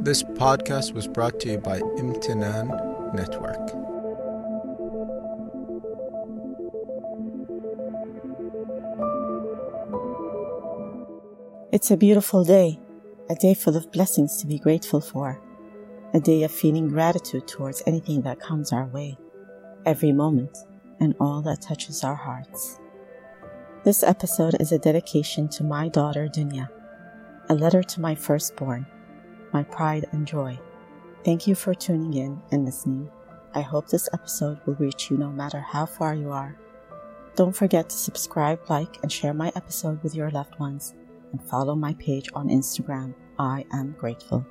This 0.00 0.22
podcast 0.22 0.92
was 0.92 1.06
brought 1.06 1.40
to 1.40 1.52
you 1.52 1.58
by 1.58 1.80
Imtinan 1.80 2.68
Network. 3.14 3.70
It's 11.72 11.90
a 11.90 11.96
beautiful 11.96 12.44
day, 12.44 12.78
a 13.30 13.34
day 13.34 13.54
full 13.54 13.76
of 13.76 13.90
blessings 13.90 14.36
to 14.36 14.46
be 14.46 14.58
grateful 14.58 15.00
for, 15.00 15.40
a 16.12 16.20
day 16.20 16.42
of 16.42 16.52
feeling 16.52 16.88
gratitude 16.88 17.48
towards 17.48 17.82
anything 17.86 18.22
that 18.22 18.40
comes 18.40 18.72
our 18.72 18.86
way, 18.86 19.18
every 19.86 20.12
moment, 20.12 20.56
and 21.00 21.14
all 21.18 21.42
that 21.42 21.62
touches 21.62 22.04
our 22.04 22.14
hearts. 22.14 22.78
This 23.84 24.02
episode 24.02 24.60
is 24.60 24.70
a 24.70 24.78
dedication 24.78 25.48
to 25.48 25.64
my 25.64 25.88
daughter 25.88 26.28
Dunya, 26.28 26.68
a 27.48 27.54
letter 27.54 27.82
to 27.82 28.00
my 28.00 28.14
firstborn, 28.14 28.86
my 29.52 29.62
pride 29.62 30.06
and 30.12 30.26
joy. 30.26 30.58
Thank 31.24 31.46
you 31.46 31.54
for 31.54 31.74
tuning 31.74 32.14
in 32.14 32.42
and 32.50 32.64
listening. 32.64 33.10
I 33.54 33.60
hope 33.60 33.88
this 33.88 34.08
episode 34.12 34.58
will 34.66 34.74
reach 34.74 35.10
you 35.10 35.16
no 35.16 35.30
matter 35.30 35.60
how 35.60 35.86
far 35.86 36.14
you 36.14 36.30
are. 36.30 36.56
Don't 37.36 37.54
forget 37.54 37.88
to 37.88 37.96
subscribe, 37.96 38.60
like, 38.68 39.02
and 39.02 39.10
share 39.10 39.34
my 39.34 39.52
episode 39.56 40.02
with 40.02 40.14
your 40.14 40.30
loved 40.30 40.58
ones, 40.58 40.94
and 41.32 41.42
follow 41.42 41.74
my 41.74 41.94
page 41.94 42.28
on 42.34 42.48
Instagram. 42.48 43.14
I 43.38 43.64
am 43.72 43.96
grateful. 43.98 44.46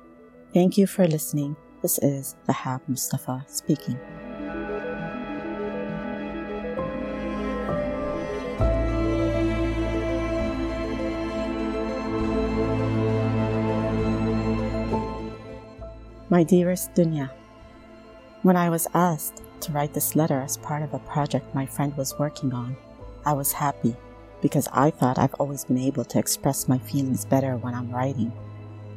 Thank 0.52 0.78
you 0.78 0.86
for 0.86 1.06
listening. 1.06 1.56
This 1.82 1.98
is 1.98 2.36
Dahab 2.46 2.80
Mustafa 2.88 3.44
speaking. 3.46 3.98
My 16.34 16.42
dearest 16.42 16.92
Dunya, 16.94 17.30
when 18.42 18.56
I 18.56 18.68
was 18.68 18.88
asked 18.92 19.40
to 19.60 19.70
write 19.70 19.94
this 19.94 20.16
letter 20.16 20.40
as 20.40 20.56
part 20.56 20.82
of 20.82 20.92
a 20.92 20.98
project 20.98 21.54
my 21.54 21.64
friend 21.64 21.96
was 21.96 22.18
working 22.18 22.52
on, 22.52 22.76
I 23.24 23.32
was 23.34 23.52
happy 23.52 23.94
because 24.42 24.66
I 24.72 24.90
thought 24.90 25.16
I've 25.16 25.34
always 25.34 25.64
been 25.64 25.78
able 25.78 26.04
to 26.06 26.18
express 26.18 26.66
my 26.66 26.78
feelings 26.78 27.24
better 27.24 27.56
when 27.58 27.72
I'm 27.72 27.88
writing, 27.88 28.32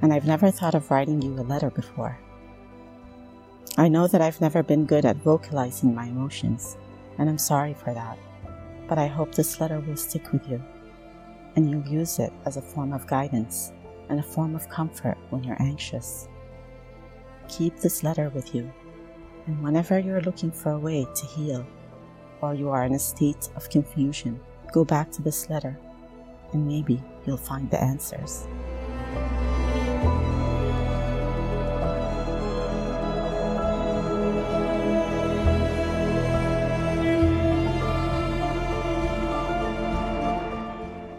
and 0.02 0.11
I've 0.11 0.25
never 0.25 0.49
thought 0.49 0.73
of 0.73 0.89
writing 0.89 1.21
you 1.21 1.39
a 1.39 1.45
letter 1.45 1.69
before. 1.69 2.17
I 3.77 3.88
know 3.88 4.07
that 4.07 4.22
I've 4.23 4.41
never 4.41 4.63
been 4.63 4.85
good 4.88 5.05
at 5.05 5.17
vocalizing 5.17 5.94
my 5.94 6.07
emotions, 6.07 6.75
and 7.19 7.29
I'm 7.29 7.38
sorry 7.38 7.75
for 7.75 7.94
that, 7.94 8.17
but 8.88 8.97
I 8.97 9.05
hope 9.05 9.35
this 9.35 9.61
letter 9.61 9.79
will 9.79 9.95
stick 9.95 10.33
with 10.33 10.49
you, 10.49 10.59
and 11.55 11.69
you'll 11.69 11.85
use 11.85 12.17
it 12.17 12.33
as 12.47 12.57
a 12.57 12.63
form 12.63 12.94
of 12.94 13.05
guidance 13.05 13.73
and 14.09 14.19
a 14.19 14.23
form 14.23 14.55
of 14.55 14.67
comfort 14.69 15.19
when 15.29 15.44
you're 15.44 15.61
anxious. 15.61 16.29
Keep 17.50 17.78
this 17.80 18.03
letter 18.03 18.30
with 18.30 18.53
you, 18.53 18.72
and 19.48 19.64
whenever 19.64 19.98
you're 19.98 20.22
looking 20.22 20.52
for 20.52 20.73
a 20.73 20.80
way 20.80 21.08
to 21.16 21.26
heal 21.26 21.66
or 22.42 22.53
you 22.53 22.70
are 22.70 22.84
in 22.84 22.94
a 22.94 23.00
state 23.00 23.50
of 23.56 23.70
confusion, 23.70 24.40
go 24.72 24.86
back 24.86 25.12
to 25.12 25.22
this 25.22 25.50
letter 25.50 25.80
and 26.53 26.68
maybe 26.68 27.02
you'll 27.25 27.38
find 27.38 27.70
the 27.72 27.81
answers. 27.81 28.48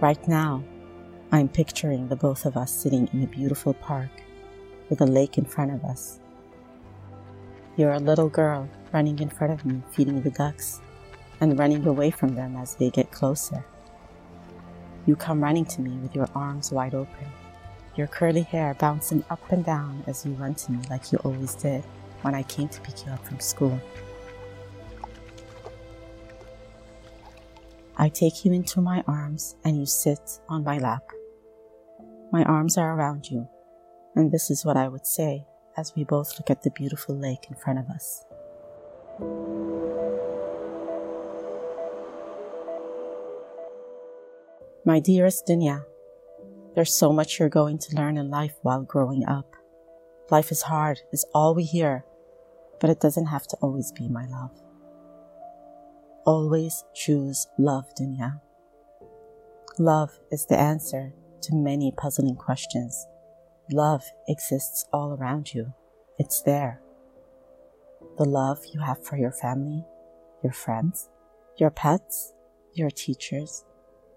Right 0.01 0.29
now, 0.29 0.63
I'm 1.33 1.49
picturing 1.49 2.09
the 2.09 2.17
both 2.17 2.47
of 2.47 2.57
us 2.57 2.73
sitting 2.73 3.09
in 3.13 3.25
a 3.25 3.27
beautiful 3.27 3.75
park 3.75 4.11
with 4.89 5.01
a 5.01 5.07
lake 5.07 5.39
in 5.39 5.45
front 5.45 5.73
of 5.73 5.85
us. 5.85 6.21
You're 7.77 7.93
a 7.93 8.01
little 8.01 8.29
girl 8.29 8.69
running 8.93 9.19
in 9.21 9.31
front 9.31 9.53
of 9.53 9.65
me, 9.65 9.83
feeding 9.93 10.23
the 10.23 10.31
ducks, 10.31 10.81
and 11.41 11.59
running 11.59 11.87
away 11.87 12.11
from 12.11 12.35
them 12.35 12.57
as 12.57 12.75
they 12.75 12.91
get 12.91 13.11
closer. 13.11 13.65
You 15.07 15.17
come 15.17 15.43
running 15.43 15.65
to 15.67 15.81
me 15.81 15.97
with 15.99 16.15
your 16.15 16.29
arms 16.35 16.73
wide 16.73 16.95
open, 16.95 17.27
your 17.97 18.07
curly 18.07 18.43
hair 18.43 18.75
bouncing 18.75 19.25
up 19.31 19.53
and 19.53 19.65
down 19.65 20.03
as 20.07 20.27
you 20.27 20.33
run 20.33 20.55
to 20.57 20.73
me 20.73 20.79
like 20.91 21.13
you 21.13 21.19
always 21.19 21.55
did 21.55 21.85
when 22.23 22.35
I 22.35 22.43
came 22.43 22.69
to 22.69 22.81
pick 22.81 23.07
you 23.07 23.13
up 23.13 23.25
from 23.25 23.41
school. 23.41 23.81
I 27.97 28.09
take 28.09 28.45
you 28.45 28.53
into 28.53 28.81
my 28.81 29.03
arms 29.07 29.57
and 29.65 29.77
you 29.77 29.87
sit 29.87 30.39
on 30.49 30.63
my 30.63 30.79
lap. 30.79 31.03
My 32.33 32.45
arms 32.45 32.77
are 32.77 32.95
around 32.95 33.31
you 33.31 33.49
and 34.19 34.33
this 34.33 34.51
is 34.51 34.65
what 34.65 34.77
I 34.77 34.89
would 34.89 35.07
say 35.07 35.47
as 35.77 35.95
we 35.95 36.03
both 36.03 36.37
look 36.39 36.51
at 36.51 36.65
the 36.65 36.73
beautiful 36.73 37.17
lake 37.17 37.47
in 37.49 37.55
front 37.55 37.79
of 37.79 37.89
us. 37.89 38.25
My 44.85 44.99
dearest 44.99 45.47
Dunya, 45.47 45.85
there's 46.75 46.93
so 46.93 47.13
much 47.13 47.39
you're 47.39 47.49
going 47.49 47.79
to 47.79 47.95
learn 47.95 48.17
in 48.17 48.29
life 48.29 48.57
while 48.63 48.83
growing 48.83 49.25
up. 49.25 49.55
Life 50.31 50.51
is 50.51 50.63
hard, 50.63 50.99
is 51.13 51.25
all 51.33 51.55
we 51.55 51.63
hear, 51.63 52.05
but 52.81 52.91
it 52.91 53.01
doesn't 53.01 53.27
have 53.27 53.47
to 53.47 53.57
always 53.63 53.93
be 53.93 54.09
my 54.09 54.27
love. 54.27 54.51
Always 56.27 56.85
choose 56.93 57.47
love, 57.57 57.85
Dunya. 57.95 58.41
Love 59.79 60.19
is 60.33 60.47
the 60.47 60.59
answer 60.59 61.13
to 61.43 61.55
many 61.55 61.93
puzzling 61.97 62.35
questions 62.35 63.07
Love 63.71 64.03
exists 64.27 64.87
all 64.95 65.13
around 65.13 65.53
you. 65.53 65.75
It's 66.19 66.41
there. 66.41 66.81
The 68.17 68.25
love 68.25 68.61
you 68.73 68.81
have 68.81 69.05
for 69.05 69.19
your 69.19 69.31
family, 69.31 69.85
your 70.43 70.55
friends, 70.55 71.11
your 71.59 71.71
pets, 71.71 72.33
your 72.73 72.89
teachers. 72.89 73.67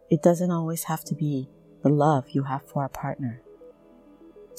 It 0.09 0.21
doesn't 0.21 0.51
always 0.51 0.85
have 0.85 1.03
to 1.05 1.15
be 1.15 1.49
the 1.83 1.89
love 1.89 2.29
you 2.29 2.43
have 2.43 2.65
for 2.65 2.85
a 2.85 2.89
partner. 2.89 3.41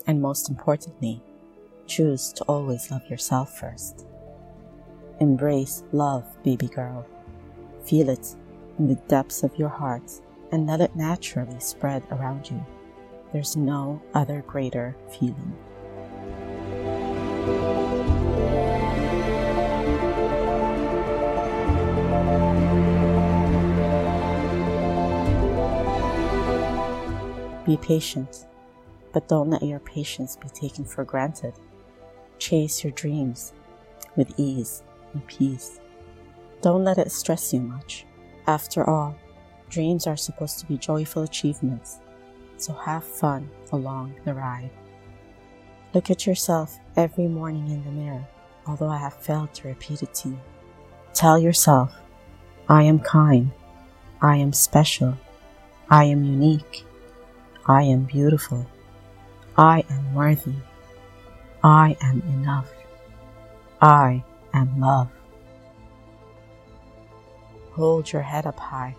And 0.06 0.20
most 0.20 0.50
importantly, 0.50 1.22
choose 1.86 2.30
to 2.34 2.44
always 2.44 2.90
love 2.90 3.06
yourself 3.08 3.58
first. 3.58 4.06
Embrace 5.20 5.84
love, 5.92 6.24
baby 6.42 6.68
girl. 6.68 7.06
Feel 7.84 8.10
it 8.10 8.34
in 8.78 8.88
the 8.88 9.00
depths 9.08 9.42
of 9.42 9.56
your 9.56 9.70
heart 9.70 10.10
and 10.50 10.66
let 10.66 10.82
it 10.82 10.94
naturally 10.96 11.60
spread 11.60 12.02
around 12.10 12.50
you. 12.50 12.62
There's 13.32 13.56
no 13.56 14.02
other 14.12 14.42
greater 14.46 14.94
feeling. 15.08 15.56
Be 27.64 27.78
patient, 27.78 28.44
but 29.14 29.28
don't 29.28 29.48
let 29.48 29.62
your 29.62 29.78
patience 29.80 30.36
be 30.36 30.50
taken 30.50 30.84
for 30.84 31.02
granted. 31.04 31.54
Chase 32.38 32.84
your 32.84 32.92
dreams 32.92 33.54
with 34.14 34.38
ease 34.38 34.82
and 35.14 35.26
peace. 35.26 35.80
Don't 36.60 36.84
let 36.84 36.98
it 36.98 37.10
stress 37.10 37.54
you 37.54 37.60
much. 37.60 38.04
After 38.46 38.88
all, 38.90 39.16
dreams 39.70 40.06
are 40.06 40.18
supposed 40.18 40.58
to 40.58 40.66
be 40.66 40.76
joyful 40.76 41.22
achievements 41.22 42.00
so 42.62 42.72
have 42.74 43.02
fun 43.02 43.50
along 43.72 44.14
the 44.24 44.32
ride. 44.32 44.70
Look 45.94 46.10
at 46.10 46.26
yourself 46.26 46.78
every 46.96 47.26
morning 47.26 47.68
in 47.68 47.82
the 47.84 47.90
mirror, 47.90 48.24
although 48.66 48.88
I 48.88 48.98
have 48.98 49.14
failed 49.14 49.52
to 49.54 49.68
repeat 49.68 50.02
it 50.02 50.14
to 50.14 50.28
you. 50.28 50.40
Tell 51.12 51.40
yourself, 51.40 51.92
I 52.68 52.84
am 52.84 53.00
kind, 53.00 53.50
I 54.20 54.36
am 54.36 54.52
special, 54.52 55.18
I 55.90 56.04
am 56.04 56.24
unique, 56.24 56.84
I 57.66 57.82
am 57.82 58.04
beautiful, 58.04 58.64
I 59.56 59.82
am 59.90 60.14
worthy, 60.14 60.54
I 61.64 61.96
am 62.00 62.22
enough, 62.28 62.70
I 63.80 64.22
am 64.54 64.78
love. 64.78 65.10
Hold 67.72 68.12
your 68.12 68.22
head 68.22 68.46
up 68.46 68.60
high 68.60 68.94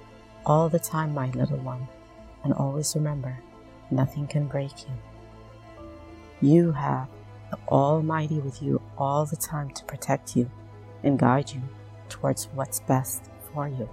all 0.45 0.67
the 0.67 0.79
time, 0.79 1.13
my 1.13 1.29
little 1.31 1.59
one, 1.59 1.87
and 2.43 2.53
always 2.53 2.93
remember 2.93 3.39
nothing 3.95 4.27
can 4.27 4.47
break 4.47 4.71
you. 4.87 4.95
You 6.41 6.71
have 6.71 7.07
the 7.51 7.57
Almighty 7.67 8.39
with 8.39 8.61
you 8.61 8.81
all 8.97 9.25
the 9.25 9.35
time 9.35 9.69
to 9.71 9.85
protect 9.85 10.35
you 10.35 10.49
and 11.03 11.19
guide 11.19 11.51
you 11.51 11.61
towards 12.09 12.45
what's 12.53 12.79
best 12.81 13.29
for 13.53 13.67
you. 13.67 13.89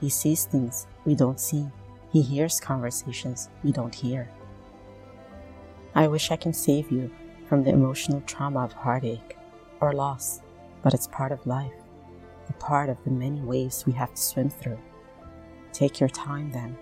He 0.00 0.08
sees 0.08 0.44
things 0.44 0.86
we 1.04 1.14
don't 1.14 1.40
see. 1.40 1.66
He 2.12 2.22
hears 2.22 2.60
conversations 2.60 3.48
we 3.64 3.72
don't 3.72 3.94
hear. 3.94 4.30
I 5.94 6.06
wish 6.06 6.30
I 6.30 6.36
can 6.36 6.52
save 6.52 6.92
you 6.92 7.10
from 7.48 7.64
the 7.64 7.70
emotional 7.70 8.20
trauma 8.26 8.64
of 8.64 8.72
heartache 8.72 9.36
or 9.80 9.92
loss, 9.92 10.40
but 10.82 10.94
it's 10.94 11.06
part 11.08 11.32
of 11.32 11.46
life, 11.46 11.72
a 12.48 12.52
part 12.54 12.88
of 12.88 13.02
the 13.04 13.10
many 13.10 13.40
waves 13.40 13.84
we 13.86 13.92
have 13.94 14.14
to 14.14 14.22
swim 14.22 14.50
through. 14.50 14.78
Take 15.72 15.98
your 15.98 16.08
time 16.08 16.52
then. 16.52 16.76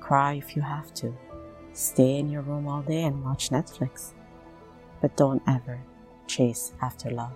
Cry 0.00 0.34
if 0.34 0.54
you 0.54 0.62
have 0.62 0.94
to 0.94 1.16
Stay 1.76 2.16
in 2.18 2.30
your 2.30 2.40
room 2.40 2.66
all 2.66 2.80
day 2.80 3.02
and 3.02 3.22
watch 3.22 3.50
Netflix. 3.50 4.14
But 5.02 5.14
don't 5.14 5.42
ever 5.46 5.78
chase 6.26 6.72
after 6.80 7.10
love. 7.10 7.34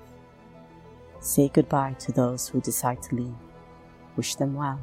Say 1.20 1.50
goodbye 1.50 1.94
to 1.98 2.10
those 2.10 2.48
who 2.48 2.62
decide 2.62 3.02
to 3.02 3.16
leave. 3.16 3.34
Wish 4.16 4.36
them 4.36 4.54
well 4.54 4.80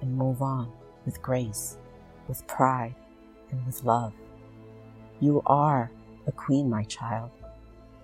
and 0.00 0.16
move 0.16 0.40
on 0.40 0.72
with 1.04 1.20
grace, 1.20 1.76
with 2.26 2.46
pride, 2.46 2.94
and 3.50 3.66
with 3.66 3.84
love. 3.84 4.14
You 5.20 5.42
are 5.44 5.90
a 6.26 6.32
queen, 6.32 6.70
my 6.70 6.84
child. 6.84 7.28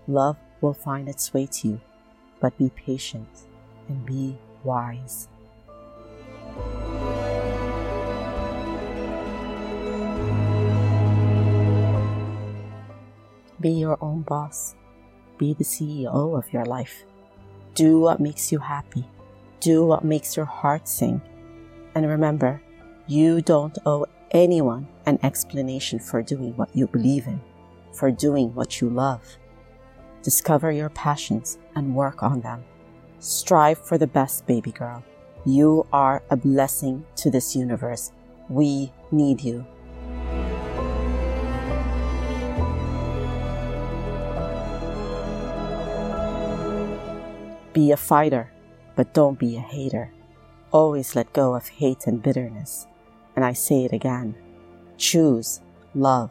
Love 0.06 0.36
will 0.60 0.74
find 0.74 1.08
its 1.08 1.32
way 1.32 1.46
to 1.46 1.68
you, 1.68 1.80
but 2.38 2.58
be 2.58 2.68
patient 2.68 3.46
and 3.88 4.04
be 4.04 4.36
wise. 4.62 5.28
Be 13.62 13.70
your 13.70 13.96
own 14.00 14.22
boss. 14.22 14.74
Be 15.38 15.54
the 15.54 15.62
CEO 15.62 16.36
of 16.36 16.52
your 16.52 16.64
life. 16.64 17.04
Do 17.74 18.00
what 18.00 18.18
makes 18.18 18.50
you 18.50 18.58
happy. 18.58 19.04
Do 19.60 19.86
what 19.86 20.04
makes 20.04 20.36
your 20.36 20.46
heart 20.46 20.88
sing. 20.88 21.22
And 21.94 22.08
remember, 22.08 22.60
you 23.06 23.40
don't 23.40 23.78
owe 23.86 24.06
anyone 24.32 24.88
an 25.06 25.20
explanation 25.22 26.00
for 26.00 26.22
doing 26.22 26.56
what 26.56 26.74
you 26.74 26.88
believe 26.88 27.28
in, 27.28 27.40
for 27.92 28.10
doing 28.10 28.52
what 28.52 28.80
you 28.80 28.90
love. 28.90 29.22
Discover 30.24 30.72
your 30.72 30.88
passions 30.88 31.56
and 31.76 31.94
work 31.94 32.24
on 32.24 32.40
them. 32.40 32.64
Strive 33.20 33.78
for 33.78 33.96
the 33.96 34.08
best, 34.08 34.44
baby 34.48 34.72
girl. 34.72 35.04
You 35.44 35.86
are 35.92 36.24
a 36.30 36.36
blessing 36.36 37.04
to 37.16 37.30
this 37.30 37.54
universe. 37.54 38.10
We 38.48 38.92
need 39.12 39.40
you. 39.40 39.64
Be 47.82 47.90
a 47.90 47.96
fighter, 47.96 48.48
but 48.94 49.12
don't 49.12 49.40
be 49.40 49.56
a 49.56 49.60
hater. 49.60 50.12
Always 50.70 51.16
let 51.16 51.32
go 51.32 51.56
of 51.56 51.66
hate 51.66 52.06
and 52.06 52.22
bitterness. 52.22 52.86
And 53.34 53.44
I 53.44 53.54
say 53.54 53.84
it 53.84 53.92
again 53.92 54.36
choose 54.98 55.60
love. 55.92 56.30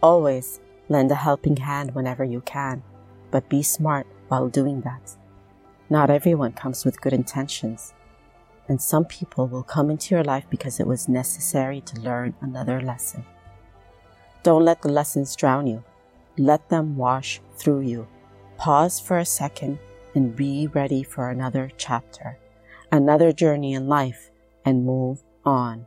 Always 0.00 0.60
lend 0.88 1.10
a 1.10 1.16
helping 1.16 1.56
hand 1.56 1.92
whenever 1.92 2.22
you 2.22 2.40
can, 2.42 2.84
but 3.32 3.48
be 3.48 3.64
smart 3.64 4.06
while 4.28 4.48
doing 4.48 4.82
that. 4.82 5.16
Not 5.88 6.08
everyone 6.08 6.52
comes 6.52 6.84
with 6.84 7.00
good 7.00 7.12
intentions, 7.12 7.92
and 8.68 8.80
some 8.80 9.06
people 9.06 9.48
will 9.48 9.64
come 9.64 9.90
into 9.90 10.14
your 10.14 10.22
life 10.22 10.44
because 10.50 10.78
it 10.78 10.86
was 10.86 11.08
necessary 11.08 11.80
to 11.80 12.00
learn 12.00 12.34
another 12.40 12.80
lesson. 12.80 13.24
Don't 14.44 14.64
let 14.64 14.82
the 14.82 14.88
lessons 14.88 15.34
drown 15.34 15.66
you, 15.66 15.82
let 16.38 16.68
them 16.68 16.96
wash 16.96 17.40
through 17.56 17.80
you 17.80 18.06
Pause 18.60 19.00
for 19.00 19.16
a 19.16 19.24
second 19.24 19.78
and 20.14 20.36
be 20.36 20.66
ready 20.66 21.02
for 21.02 21.30
another 21.30 21.70
chapter, 21.78 22.38
another 22.92 23.32
journey 23.32 23.72
in 23.72 23.88
life, 23.88 24.30
and 24.66 24.84
move 24.84 25.22
on. 25.46 25.86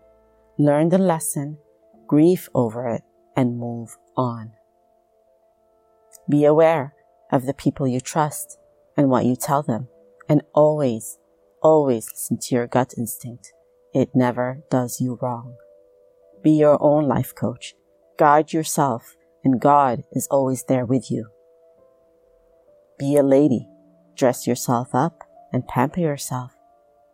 Learn 0.58 0.90
the 0.90 0.98
lesson, 0.98 1.60
grieve 2.08 2.50
over 2.56 2.90
it, 2.90 3.04
and 3.36 3.60
move 3.60 3.96
on. 4.18 4.54
Be 6.28 6.46
aware 6.46 6.96
of 7.32 7.46
the 7.46 7.54
people 7.54 7.88
you 7.88 8.00
trust 8.00 8.58
and 8.98 9.08
what 9.08 9.26
you 9.26 9.36
tell 9.36 9.62
them, 9.62 9.88
and 10.28 10.42
always, 10.56 11.20
always 11.62 12.10
listen 12.10 12.40
to 12.40 12.56
your 12.56 12.66
gut 12.66 12.96
instinct. 12.98 13.54
It 13.94 14.16
never 14.16 14.64
does 14.72 15.00
you 15.00 15.20
wrong. 15.22 15.58
Be 16.42 16.50
your 16.54 16.82
own 16.82 17.08
life 17.08 17.36
coach. 17.36 17.76
Guide 18.18 18.52
yourself, 18.52 19.16
and 19.44 19.62
God 19.62 20.06
is 20.14 20.28
always 20.32 20.64
there 20.64 20.88
with 20.88 21.12
you. 21.12 21.28
Be 23.04 23.18
a 23.18 23.22
lady. 23.22 23.68
Dress 24.16 24.48
yourself 24.48 24.96
up 24.96 25.26
and 25.52 25.68
pamper 25.68 26.00
yourself. 26.00 26.56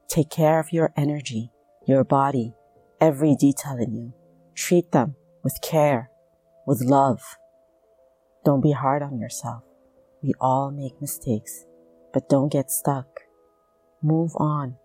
Take 0.07 0.29
care 0.29 0.59
of 0.59 0.71
your 0.71 0.93
energy, 0.95 1.49
your 1.87 2.03
body, 2.03 2.53
every 3.01 3.35
detail 3.35 3.75
in 3.79 3.95
you. 3.95 4.13
Treat 4.53 4.91
them 4.91 5.15
with 5.43 5.57
care, 5.63 6.11
with 6.67 6.81
love. 6.81 7.23
Don't 8.45 8.61
be 8.61 8.71
hard 8.71 9.01
on 9.01 9.17
yourself. 9.17 9.63
We 10.21 10.35
all 10.39 10.69
make 10.69 11.01
mistakes, 11.01 11.65
but 12.13 12.29
don't 12.29 12.51
get 12.51 12.69
stuck. 12.69 13.21
Move 14.03 14.33
on. 14.35 14.75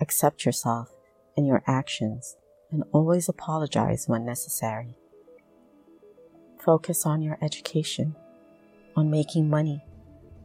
Accept 0.00 0.44
yourself 0.44 0.92
and 1.36 1.46
your 1.46 1.62
actions 1.68 2.36
and 2.72 2.82
always 2.90 3.28
apologize 3.28 4.08
when 4.08 4.26
necessary. 4.26 4.96
Focus 6.58 7.06
on 7.06 7.22
your 7.22 7.38
education, 7.40 8.16
on 8.96 9.08
making 9.08 9.48
money, 9.48 9.84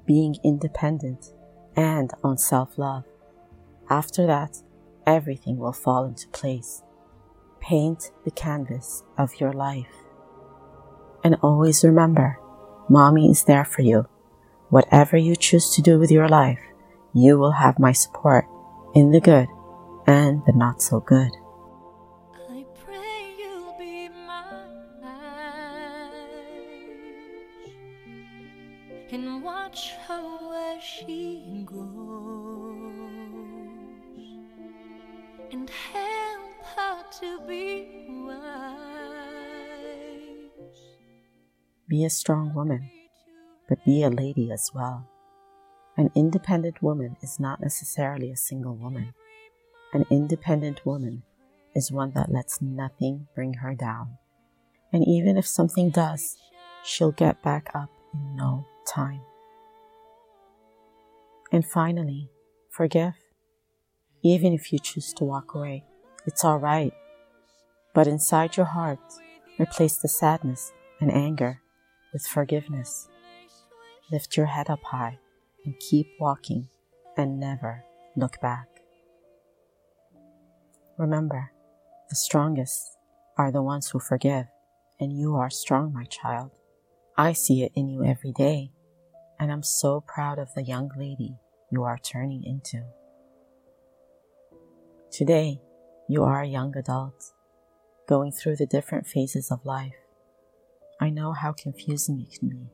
being 0.06 0.36
independent, 0.44 1.34
and 1.76 2.12
on 2.24 2.38
self 2.38 2.78
love. 2.78 3.06
After 3.90 4.26
that, 4.28 4.58
everything 5.06 5.58
will 5.58 5.74
fall 5.74 6.06
into 6.06 6.28
place. 6.30 6.84
Paint 7.60 8.12
the 8.26 8.32
canvas 8.32 9.04
of 9.18 9.40
your 9.40 9.54
life. 9.54 9.94
And 11.24 11.38
always 11.42 11.84
remember, 11.84 12.40
mommy 12.90 13.32
is 13.32 13.46
there 13.46 13.66
for 13.66 13.82
you. 13.82 14.08
Whatever 14.70 15.18
you 15.18 15.36
choose 15.36 15.70
to 15.76 15.82
do 15.82 16.00
with 16.00 16.12
your 16.12 16.28
life, 16.28 16.60
you 17.14 17.38
will 17.38 17.52
have 17.52 17.80
my 17.80 17.92
support 17.92 18.46
in 18.96 19.12
the 19.12 19.22
good 19.22 19.48
and 20.08 20.42
the 20.46 20.54
not 20.54 20.82
so 20.82 21.00
good. 21.00 21.32
Goes 31.66 31.84
and 35.52 35.70
help 35.70 36.66
her 36.76 37.04
to 37.20 37.40
be 37.48 38.08
wise. 38.10 38.44
Be 41.88 42.06
a 42.06 42.10
strong 42.10 42.54
woman, 42.54 42.90
but 43.68 43.84
be 43.86 44.04
a 44.04 44.10
lady 44.10 44.52
as 44.52 44.72
well. 44.74 45.08
An 45.98 46.10
independent 46.16 46.82
woman 46.82 47.18
is 47.22 47.40
not 47.40 47.62
necessarily 47.62 48.32
a 48.32 48.38
single 48.38 48.76
woman. 48.76 49.14
An 49.94 50.06
independent 50.10 50.86
woman 50.86 51.24
is 51.76 51.92
one 51.92 52.12
that 52.12 52.32
lets 52.32 52.62
nothing 52.62 53.28
bring 53.36 53.56
her 53.56 53.76
down. 53.76 54.18
And 54.92 55.08
even 55.08 55.38
if 55.38 55.46
something 55.46 55.90
does, 55.90 56.38
she'll 56.84 57.12
get 57.12 57.44
back 57.44 57.70
up 57.76 57.90
in 58.14 58.36
no 58.36 58.66
time. 58.88 59.22
And 61.54 61.64
finally, 61.64 62.32
forgive. 62.72 63.14
Even 64.24 64.54
if 64.54 64.74
you 64.74 64.80
choose 64.80 65.14
to 65.14 65.24
walk 65.24 65.54
away, 65.54 65.84
it's 66.26 66.44
alright. 66.44 66.94
But 67.94 68.08
inside 68.08 68.58
your 68.58 68.66
heart, 68.66 68.98
replace 69.60 69.98
the 69.98 70.08
sadness 70.08 70.74
and 71.00 71.12
anger 71.12 71.62
with 72.12 72.26
forgiveness. 72.26 73.08
Lift 74.12 74.36
your 74.36 74.48
head 74.48 74.68
up 74.68 74.82
high 74.84 75.20
and 75.64 75.80
keep 75.80 76.08
walking 76.20 76.70
and 77.18 77.40
never 77.40 77.84
look 78.16 78.42
back. 78.42 78.66
Remember, 80.98 81.52
the 82.10 82.16
strongest 82.16 82.98
are 83.38 83.52
the 83.52 83.62
ones 83.62 83.92
who 83.92 84.00
forgive, 84.00 84.48
and 85.00 85.16
you 85.16 85.36
are 85.36 85.52
strong, 85.52 85.94
my 85.94 86.06
child. 86.06 86.50
I 87.16 87.34
see 87.34 87.62
it 87.62 87.74
in 87.76 87.90
you 87.90 88.04
every 88.04 88.32
day, 88.32 88.72
and 89.40 89.52
I'm 89.52 89.62
so 89.62 90.02
proud 90.02 90.40
of 90.40 90.52
the 90.56 90.64
young 90.64 90.90
lady 90.98 91.38
you 91.74 91.84
are 91.84 91.98
turning 91.98 92.44
into. 92.44 92.84
Today, 95.10 95.60
you 96.08 96.24
are 96.24 96.44
a 96.44 96.48
young 96.48 96.78
adult, 96.78 97.34
going 98.08 98.32
through 98.32 98.58
the 98.58 98.68
different 98.68 99.08
phases 99.08 99.50
of 99.50 99.66
life. 99.66 99.96
I 101.02 101.10
know 101.10 101.32
how 101.34 101.52
confusing 101.52 102.22
it 102.22 102.38
can 102.40 102.50
be, 102.50 102.70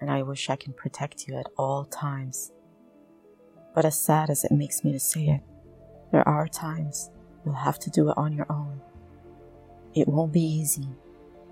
and 0.00 0.12
I 0.12 0.22
wish 0.22 0.48
I 0.48 0.54
can 0.54 0.74
protect 0.74 1.26
you 1.26 1.36
at 1.36 1.48
all 1.58 1.86
times. 1.86 2.52
But 3.74 3.84
as 3.84 4.00
sad 4.00 4.30
as 4.30 4.44
it 4.44 4.52
makes 4.52 4.84
me 4.84 4.92
to 4.92 5.00
say 5.00 5.26
it, 5.26 5.40
there 6.12 6.26
are 6.28 6.46
times 6.46 7.10
you'll 7.44 7.54
have 7.54 7.80
to 7.80 7.90
do 7.90 8.10
it 8.10 8.16
on 8.16 8.32
your 8.32 8.46
own. 8.48 8.80
It 9.92 10.06
won't 10.06 10.32
be 10.32 10.40
easy, 10.40 10.88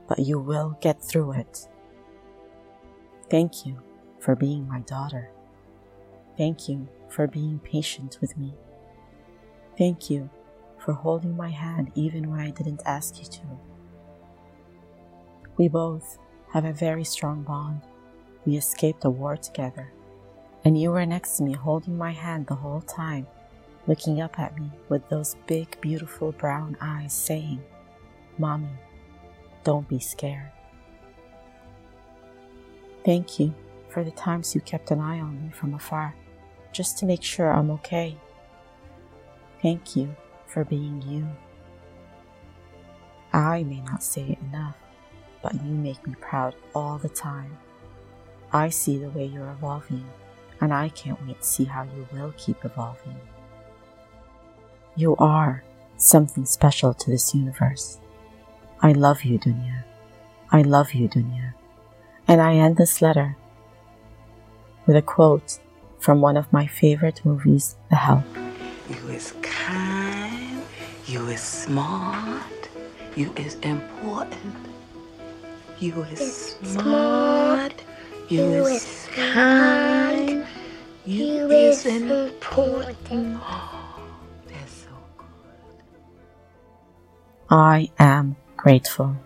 but 0.07 0.21
you 0.21 0.39
will 0.39 0.79
get 0.81 1.03
through 1.03 1.33
it. 1.33 1.67
Thank 3.31 3.67
you 3.67 3.83
for 4.21 4.37
being 4.37 4.69
my 4.69 4.79
daughter. 4.81 5.33
Thank 6.37 6.69
you 6.69 6.89
for 7.09 7.27
being 7.27 7.59
patient 7.59 8.19
with 8.21 8.37
me. 8.39 8.55
Thank 9.77 10.09
you 10.09 10.31
for 10.79 10.93
holding 10.93 11.37
my 11.37 11.51
hand 11.51 11.93
even 11.95 12.31
when 12.31 12.41
I 12.41 12.51
didn't 12.51 12.83
ask 12.87 13.19
you 13.19 13.27
to. 13.27 13.41
We 15.57 15.69
both 15.69 16.19
have 16.53 16.65
a 16.65 16.73
very 16.73 17.05
strong 17.05 17.43
bond. 17.43 17.83
We 18.47 18.57
escaped 18.57 19.05
a 19.05 19.11
war 19.11 19.37
together, 19.37 19.93
and 20.65 20.81
you 20.81 20.91
were 20.91 21.07
next 21.07 21.37
to 21.37 21.43
me 21.45 21.53
holding 21.53 21.97
my 21.97 22.13
hand 22.13 22.47
the 22.47 22.55
whole 22.55 22.81
time, 22.81 23.27
looking 23.87 24.21
up 24.21 24.39
at 24.39 24.59
me 24.59 24.71
with 24.89 25.09
those 25.09 25.37
big, 25.47 25.81
beautiful 25.81 26.33
brown 26.33 26.77
eyes, 26.81 27.13
saying, 27.13 27.63
Mommy, 28.39 28.71
Don't 29.65 29.87
be 29.87 30.01
scared. 30.01 30.51
Thank 33.05 33.39
you 33.39 33.55
for 33.91 34.03
the 34.03 34.11
times 34.11 34.55
you 34.55 34.61
kept 34.63 34.91
an 34.91 35.01
eye 35.01 35.21
on 35.21 35.43
me 35.43 35.51
from 35.51 35.75
afar 35.75 36.15
just 36.73 36.99
to 36.99 37.07
make 37.07 37.23
sure 37.23 37.53
I'm 37.53 37.71
okay. 37.71 38.17
Thank 39.61 39.95
you 39.95 40.17
for 40.47 40.65
being 40.65 41.03
you. 41.03 41.29
I 43.33 43.63
may 43.63 43.81
not 43.81 44.03
say 44.03 44.23
it 44.23 44.39
enough, 44.51 44.77
but 45.43 45.55
you 45.55 45.73
make 45.73 46.07
me 46.07 46.15
proud 46.21 46.55
all 46.75 46.99
the 46.99 47.09
time. 47.09 47.57
I 48.53 48.69
see 48.69 48.99
the 48.99 49.11
way 49.11 49.25
you're 49.25 49.51
evolving, 49.51 50.05
and 50.61 50.75
I 50.75 50.91
can't 50.91 51.25
wait 51.27 51.41
to 51.41 51.47
see 51.47 51.65
how 51.65 51.85
you 51.85 52.07
will 52.13 52.35
keep 52.37 52.65
evolving. 52.65 53.17
You 54.97 55.17
are 55.17 55.65
something 55.97 56.45
special 56.45 56.93
to 56.93 57.11
this 57.11 57.35
universe. 57.35 57.99
I 58.83 58.93
love 58.93 59.25
you, 59.25 59.39
Dunya. 59.39 59.85
I 60.51 60.63
love 60.63 60.93
you, 60.93 61.09
Dunya. 61.09 61.55
And 62.29 62.43
I 62.43 62.57
end 62.57 62.77
this 62.77 63.01
letter 63.01 63.37
with 64.87 64.97
a 64.97 65.03
quote 65.03 65.61
from 66.03 66.21
one 66.21 66.37
of 66.37 66.53
my 66.53 66.67
favorite 66.67 67.25
movies, 67.25 67.77
The 67.89 67.97
Help. 67.97 68.25
You 68.91 69.09
is 69.09 69.33
kind, 69.41 70.61
you 71.07 71.25
is 71.29 71.41
smart, 71.41 72.69
you 73.15 73.33
is 73.37 73.55
important, 73.63 74.67
you 75.79 76.03
is 76.03 76.57
smart, 76.63 77.75
you 78.29 78.67
is 78.67 79.09
kind, 79.15 80.45
you 81.07 81.49
is 81.51 81.87
important. 81.87 83.41
That's 84.49 84.73
so 84.73 84.91
good. 85.17 85.85
I 87.49 87.91
am 88.01 88.35
grateful. 88.57 89.17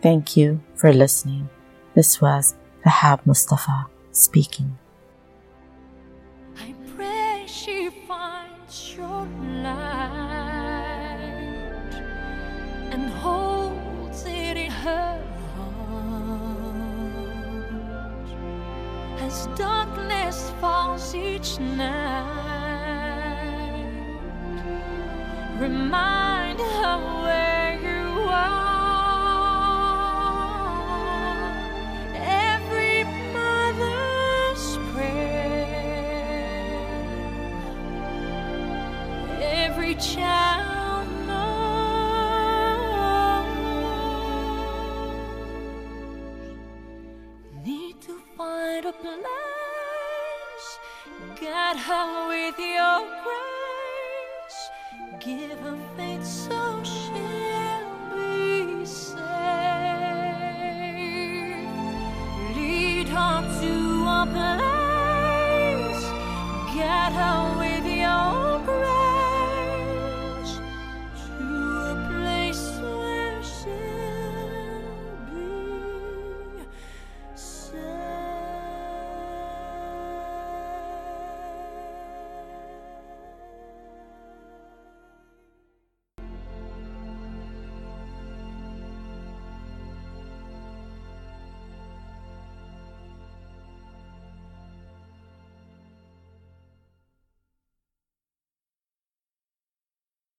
Thank 0.00 0.36
you 0.36 0.60
for 0.76 0.92
listening. 0.92 1.50
This 1.94 2.20
was 2.20 2.54
Dahab 2.84 3.26
Mustafa 3.26 3.86
speaking. 4.12 4.78
She 7.66 7.90
finds 8.06 8.94
your 8.96 9.26
light 9.64 9.90
and 12.92 13.10
holds 13.10 14.24
it 14.24 14.56
in 14.56 14.70
her 14.70 15.20
heart 15.56 17.18
as 19.20 19.48
darkness 19.58 20.52
falls 20.60 21.12
each 21.12 21.58
night. 21.58 21.90
Remind 25.58 26.60
her 26.60 26.98
where 27.24 27.55
Lead 64.32 64.75